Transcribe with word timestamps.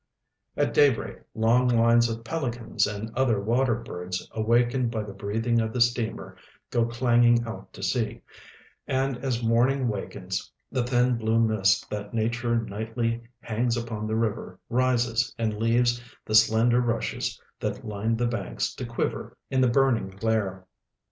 At 0.57 0.73
daybreak 0.73 1.17
long 1.35 1.67
lines 1.67 2.09
of 2.09 2.23
pelicans 2.23 2.87
and 2.87 3.11
other 3.15 3.39
water 3.39 3.75
birds 3.75 4.27
awakened 4.31 4.91
1 4.91 5.03
>y 5.03 5.05
the 5.07 5.13
breathing 5.13 5.61
of 5.61 5.73
the 5.73 5.79
steamer 5.79 6.37
go 6.71 6.85
clanging 6.87 7.45
out 7.45 7.71
to 7.73 7.83
sea, 7.83 8.23
and 8.87 9.17
as 9.19 9.43
morning 9.43 9.87
wakens, 9.89 10.51
the 10.71 10.81
thin 10.83 11.17
blue 11.17 11.37
mist 11.37 11.87
that 11.91 12.15
nature 12.15 12.55
nightly 12.57 13.21
hangs 13.41 13.77
upon 13.77 14.07
the 14.07 14.15
river 14.15 14.59
rises 14.71 15.35
and 15.37 15.57
leaves 15.59 16.01
the 16.25 16.33
slender 16.33 16.81
rushes 16.81 17.39
that 17.59 17.85
line 17.85 18.17
the 18.17 18.25
banks 18.25 18.73
to 18.73 18.87
quiver 18.87 19.37
in 19.51 19.61
the 19.61 19.67
burning 19.69 20.07
glare. 20.09 20.65